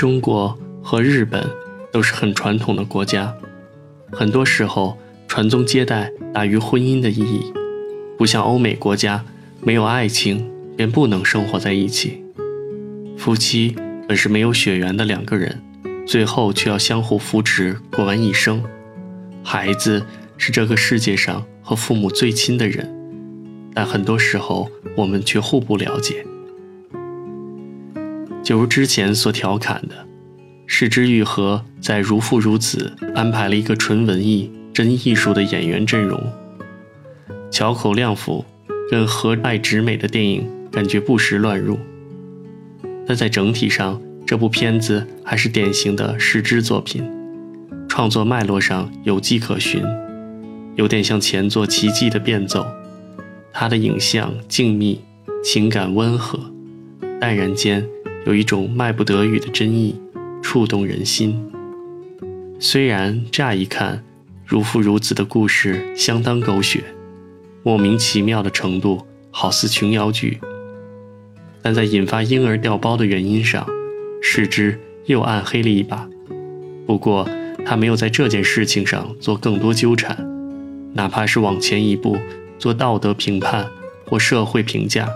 [0.00, 1.46] 中国和日本
[1.92, 3.36] 都是很传统的国家，
[4.10, 4.96] 很多时候
[5.28, 7.52] 传宗接代大于婚姻的意义，
[8.16, 9.22] 不像欧美国家，
[9.60, 12.24] 没有爱情便不能生活在一起。
[13.18, 13.76] 夫妻
[14.08, 15.60] 本是没有血缘的两个人，
[16.06, 18.64] 最后却要相互扶持过完一生。
[19.44, 20.06] 孩子
[20.38, 22.90] 是这个世界上和父母最亲的人，
[23.74, 26.24] 但很多时候我们却互不了解。
[28.50, 29.94] 就如之前所调侃的，
[30.66, 36.20] 是之愈合在《如父如子》安排了一个纯文艺、真艺术的演员阵容。
[37.48, 38.44] 巧口亮辅
[38.90, 41.78] 跟和爱直美的电影感觉不时乱入，
[43.06, 47.08] 但在整体上，这部片子还是典型的失之作品，
[47.88, 49.80] 创作脉络上有迹可循，
[50.74, 52.66] 有点像前作《奇迹》的变奏。
[53.52, 54.98] 它的影像静谧，
[55.44, 56.52] 情感温和，
[57.20, 57.86] 淡然间。
[58.26, 59.94] 有一种卖不得语的真意，
[60.42, 61.50] 触动人心。
[62.58, 64.04] 虽然乍一看，
[64.44, 66.84] 如父如子的故事相当狗血，
[67.62, 70.38] 莫名其妙的程度好似琼瑶剧，
[71.62, 73.66] 但在引发婴儿掉包的原因上，
[74.20, 76.06] 世之又暗黑了一把。
[76.86, 77.26] 不过
[77.64, 80.18] 他没有在这件事情上做更多纠缠，
[80.92, 82.18] 哪怕是往前一步
[82.58, 83.66] 做道德评判
[84.06, 85.08] 或社会评价。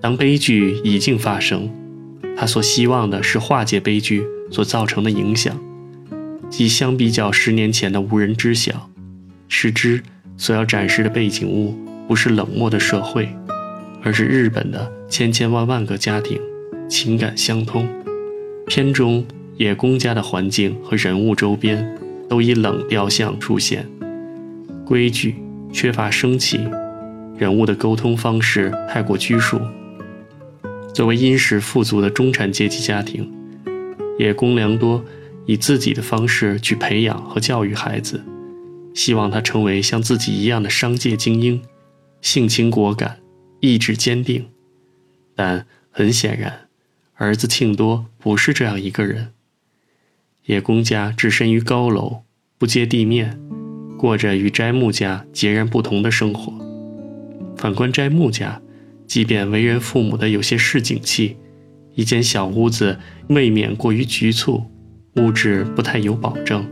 [0.00, 1.70] 当悲剧已经发生，
[2.36, 5.60] 他所希望的是化解悲剧所造成的影响，
[6.48, 8.88] 即相比较十年前的无人知晓，
[9.46, 10.02] 失之
[10.38, 11.76] 所要展示的背景物
[12.08, 13.28] 不是冷漠的社会，
[14.02, 16.40] 而是日本的千千万万个家庭，
[16.88, 17.86] 情感相通。
[18.66, 19.26] 片中
[19.58, 23.86] 野宫家的环境和人物周边都以冷雕像出现，
[24.86, 25.34] 规矩
[25.72, 26.58] 缺乏生气，
[27.36, 29.60] 人物的沟通方式太过拘束。
[30.92, 33.32] 作为殷实富足的中产阶级家庭，
[34.18, 35.04] 野宫良多
[35.46, 38.22] 以自己的方式去培养和教育孩子，
[38.94, 41.62] 希望他成为像自己一样的商界精英，
[42.20, 43.20] 性情果敢，
[43.60, 44.48] 意志坚定。
[45.34, 46.68] 但很显然，
[47.14, 49.32] 儿子庆多不是这样一个人。
[50.46, 52.22] 野宫家置身于高楼，
[52.58, 53.40] 不接地面，
[53.96, 56.52] 过着与斋木家截然不同的生活。
[57.56, 58.60] 反观斋木家。
[59.10, 61.36] 即便为人父母的有些市井气，
[61.96, 64.62] 一间小屋子未免过于局促，
[65.16, 66.64] 物质不太有保证，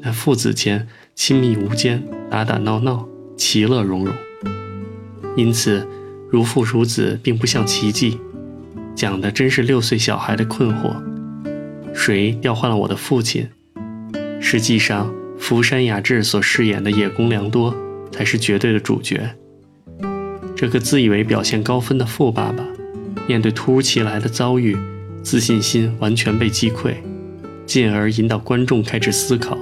[0.00, 0.86] 但父子间
[1.16, 4.14] 亲密无间，打打闹闹，其乐融融。
[5.36, 5.84] 因此，
[6.30, 8.20] 如父如子并不像奇迹，
[8.94, 10.94] 讲的真是六岁小孩的困惑：
[11.92, 13.48] 谁调换了我的父亲？
[14.40, 17.76] 实际上，福山雅治所饰演的野宫良多
[18.12, 19.34] 才是绝对的主角。
[20.56, 22.64] 这个自以为表现高分的富爸爸，
[23.26, 24.76] 面对突如其来的遭遇，
[25.22, 26.94] 自信心完全被击溃，
[27.66, 29.58] 进而引导观众开始思考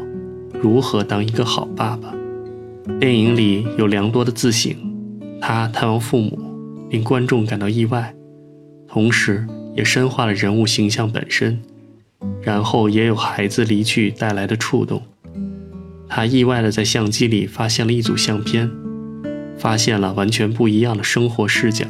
[0.61, 2.15] 如何当一个好爸爸。
[3.01, 4.75] 电影里有良多的自省，
[5.41, 6.39] 他探望父母，
[6.91, 8.15] 令观众感到意外，
[8.87, 11.61] 同时也深化了人物形象本身。
[12.41, 15.03] 然后也有孩子离去带来的触动，
[16.09, 18.71] 他意外的在相机里发现了一组相片。
[19.59, 21.87] 发现了完全不一样的生活视角，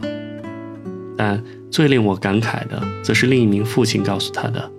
[1.17, 4.71] 但最令我感慨的，则是另一名父亲告诉他的：“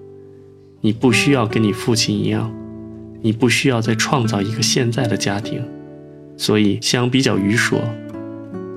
[0.82, 2.54] 你不需要跟你父亲一样，
[3.22, 5.64] 你不需要再创造一个现在的家庭。”
[6.38, 7.80] 所以，相比较于说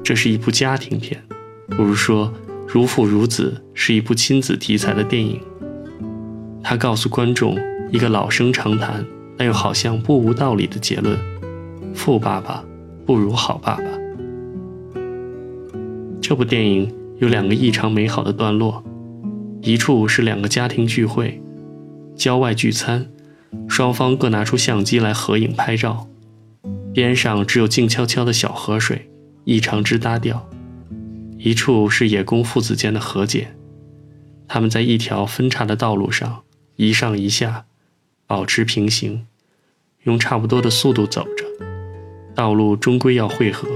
[0.05, 1.23] 这是一部家庭片，
[1.69, 2.28] 不如说
[2.67, 5.41] 《如父如子》是一部亲子题材的电影。
[6.62, 7.59] 他告诉观众
[7.91, 9.05] 一个老生常谈
[9.37, 11.19] 但又好像不无道理的结论：
[11.94, 12.65] 富爸爸
[13.06, 13.84] 不如好爸爸。
[16.21, 18.83] 这部电影有两个异常美好的段落，
[19.62, 21.41] 一处是两个家庭聚会，
[22.17, 23.09] 郊外聚餐，
[23.69, 26.09] 双方各拿出相机来合影拍照，
[26.93, 29.09] 边上只有静悄悄的小河水，
[29.44, 30.38] 异常之搭调；
[31.38, 33.55] 一处是野宫父子间的和解，
[34.49, 36.43] 他们在一条分叉的道路上
[36.75, 37.67] 一上一下，
[38.26, 39.26] 保持平行，
[40.03, 41.45] 用差不多的速度走着，
[42.37, 43.67] 道路终归要汇合，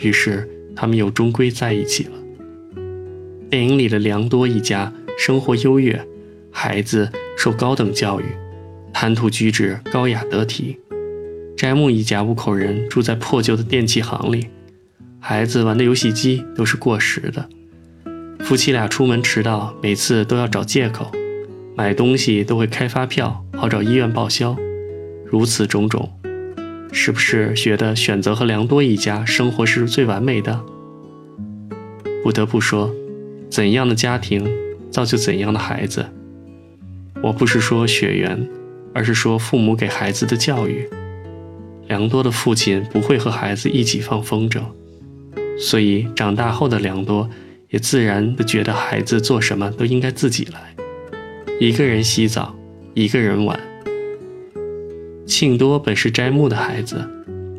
[0.00, 0.46] 于是。
[0.74, 2.12] 他们又终归在一起了。
[3.50, 6.02] 电影里的良多一家生活优越，
[6.50, 8.24] 孩子受高等教育，
[8.90, 10.78] 谈吐举止高雅得体。
[11.54, 14.46] 斋木一家五口人住在破旧的电器行里，
[15.20, 17.46] 孩子玩的游戏机都是过时的。
[18.40, 21.12] 夫妻俩出门迟到，每次都要找借口，
[21.76, 24.56] 买东西都会开发票，好找医院报销。
[25.26, 26.10] 如此种种。
[26.94, 30.62] 是不是觉得选择和良多一家生活是最完美的？
[32.22, 32.94] 不得不说，
[33.50, 34.46] 怎样的家庭
[34.90, 36.06] 造就怎样的孩子。
[37.22, 38.46] 我不是说血缘，
[38.94, 40.88] 而是说父母给孩子的教育。
[41.88, 44.60] 良多的父亲不会和孩子一起放风筝，
[45.58, 47.28] 所以长大后的良多
[47.70, 50.74] 也自然的觉得孩子做什么都应该自己来，
[51.58, 52.54] 一个人洗澡，
[52.94, 53.58] 一个人玩。
[55.32, 57.08] 庆多本是斋木的孩子，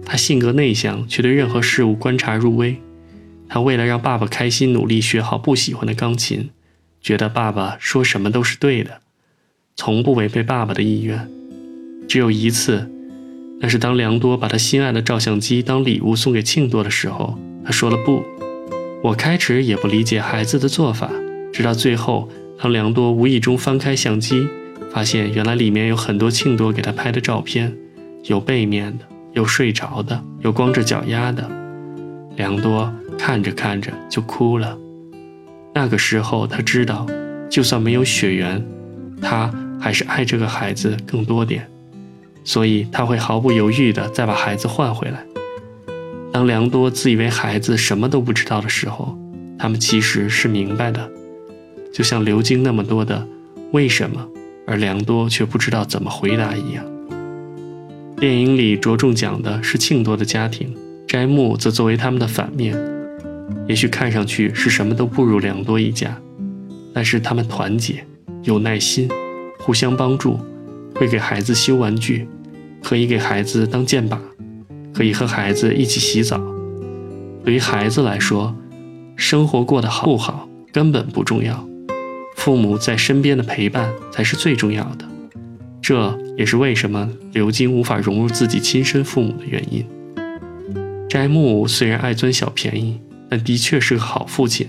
[0.06, 2.78] 他性格内向，却对任何事物观察入微。
[3.50, 6.52] 他为了让爸爸开心，努力学好不喜欢的钢琴，
[7.02, 9.02] 觉得爸爸说什么都是对的，
[9.76, 11.28] 从不违背爸爸的意愿。
[12.08, 12.92] 只有一次。
[13.60, 18.24] 那是当良多把他心爱的照相机当礼物送给庆多的时候，他说了不。
[19.02, 21.10] 我开始也不理解孩子的做法，
[21.52, 22.30] 直到最后，
[22.60, 24.48] 当良多无意中翻开相机，
[24.94, 27.76] 发现原来里面有很多庆多给他拍的照片，
[28.26, 31.50] 有背面的，有睡着的，有光着脚丫的。
[32.36, 34.78] 良多看着看着就哭了。
[35.74, 37.08] 那个时候他知道，
[37.50, 38.64] 就算没有血缘，
[39.20, 41.68] 他还是爱这个孩子更多点。
[42.44, 45.26] 所以他会毫不犹豫地再把孩子换回来。
[46.32, 49.18] 当良多自以为孩子什么都不知道的时候，
[49.58, 51.10] 他们其实是明白的，
[51.94, 53.26] 就像流经那么多的
[53.72, 54.28] 为什么，
[54.66, 56.86] 而良多却不知道怎么回答一样。
[58.18, 60.74] 电影里着重讲的是庆多的家庭，
[61.08, 62.76] 斋木则作为他们的反面。
[63.68, 66.18] 也许看上去是什么都不如良多一家，
[66.94, 68.06] 但是他们团结，
[68.44, 69.10] 有耐心，
[69.60, 70.40] 互相帮助。
[70.96, 72.28] 会给孩子修玩具，
[72.84, 74.20] 可以给孩子当箭靶，
[74.94, 76.40] 可以和孩子一起洗澡。
[77.44, 78.56] 对于孩子来说，
[79.16, 81.68] 生活过得好不好根本不重要，
[82.36, 85.06] 父母在身边的陪伴才是最重要的。
[85.82, 89.86] 这也是为什么刘金无法融入自己亲生父母的原因。
[91.10, 93.00] 斋木虽然爱钻小便宜，
[93.30, 94.68] 但的确是个好父亲。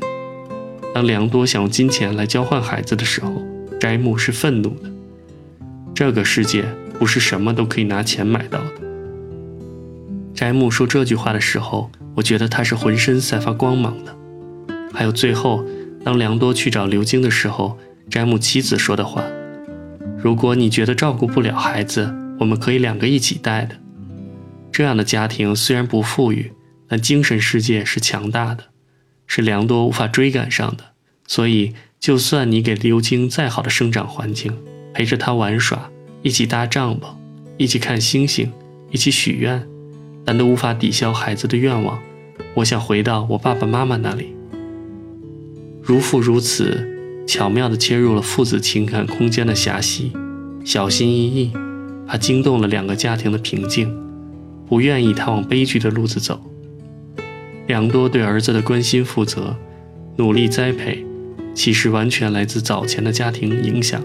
[0.92, 3.42] 当良多想用金钱来交换孩子的时候，
[3.80, 4.90] 斋木是愤怒的。
[5.94, 6.64] 这个世界
[6.98, 8.70] 不是什么都可以拿钱买到的。
[10.34, 14.14] 斋木说这句话的时候，我觉得他是浑身散发光芒的。
[14.92, 15.64] 还有最后，
[16.04, 17.78] 当良多去找刘晶的时候，
[18.10, 19.24] 斋木妻子说的话
[20.22, 23.76] ：“如果你觉得照顾不了孩子，我们可以两个一起带的。”
[24.70, 26.52] 这样的家庭虽然不富裕，
[26.86, 28.64] 但精神世界是强大的，
[29.26, 30.84] 是良多无法追赶上的。
[31.26, 34.52] 所以，就算你给刘晶再好的生长环境，
[34.92, 35.90] 陪着他玩耍，
[36.22, 37.06] 一起搭帐篷，
[37.56, 38.52] 一起看星星，
[38.90, 39.66] 一起许愿，
[40.22, 41.98] 但都无法抵消孩子的愿望。
[42.56, 44.34] 我想回到我爸爸妈妈那里。
[45.86, 46.88] 如父如此，
[47.26, 50.12] 巧妙地切入了父子情感空间的狭隙，
[50.64, 51.52] 小心翼翼，
[52.06, 53.94] 怕惊动了两个家庭的平静，
[54.66, 56.40] 不愿意他往悲剧的路子走。
[57.66, 59.54] 良多对儿子的关心负责，
[60.16, 61.04] 努力栽培，
[61.54, 64.02] 其实完全来自早前的家庭影响。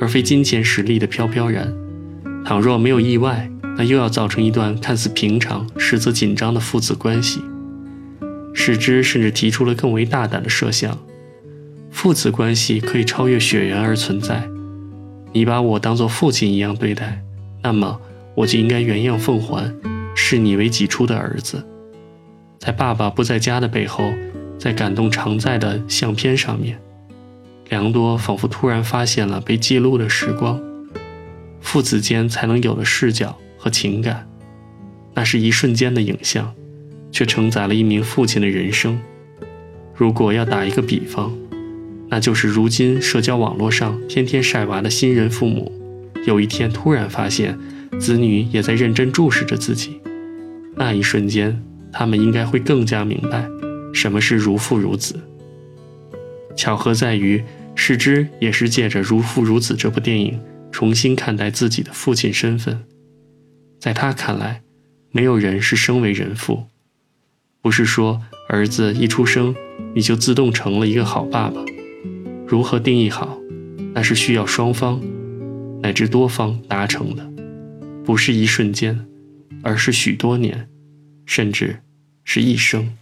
[0.00, 1.74] 而非金钱实力的飘飘然。
[2.44, 7.40] 倘若没有意外，那又要造成一段看似平常实则紧张的父子关系。
[8.52, 10.98] 使之甚至提出了更为大胆的设想：
[11.90, 14.48] 父子关系可以超越血缘而存在。
[15.32, 17.22] 你把我当做父亲一样对待，
[17.62, 18.00] 那么
[18.34, 19.72] 我就应该原样奉还，
[20.14, 21.64] 视你为己出的儿子。
[22.58, 24.04] 在爸爸不在家的背后，
[24.58, 26.78] 在感动常在的相片上面。
[27.68, 30.60] 良多仿佛突然发现了被记录的时光，
[31.60, 34.28] 父子间才能有的视角和情感，
[35.14, 36.52] 那是一瞬间的影像，
[37.10, 39.00] 却承载了一名父亲的人生。
[39.94, 41.32] 如果要打一个比方，
[42.08, 45.72] 那就是如今社交网络上天天晒娃的新人父母，
[46.26, 47.58] 有一天突然发现
[47.98, 50.00] 子女也在认真注视着自己，
[50.76, 51.62] 那一瞬间，
[51.92, 53.48] 他们应该会更加明白
[53.92, 55.18] 什么是如父如子。
[56.56, 57.42] 巧合在于。
[57.76, 60.38] 世之也是借着《如父如子》这部电影，
[60.70, 62.84] 重新看待自己的父亲身份。
[63.78, 64.60] 在他看来，
[65.12, 66.66] 没有人是生为人父，
[67.62, 69.54] 不是说儿子一出生
[69.94, 71.62] 你就自动成了一个好爸爸。
[72.46, 73.38] 如何定义好，
[73.94, 75.00] 那是需要双方
[75.82, 77.30] 乃至多方达成的，
[78.04, 79.06] 不是一瞬间，
[79.62, 80.68] 而是许多年，
[81.26, 81.80] 甚至
[82.24, 82.92] 是一生。